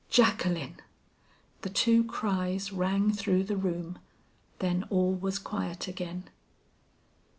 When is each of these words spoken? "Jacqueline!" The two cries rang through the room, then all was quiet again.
"Jacqueline!" 0.09 0.77
The 1.61 1.69
two 1.69 2.03
cries 2.03 2.73
rang 2.73 3.11
through 3.13 3.43
the 3.43 3.55
room, 3.55 3.99
then 4.57 4.81
all 4.89 5.13
was 5.13 5.37
quiet 5.37 5.87
again. 5.87 6.27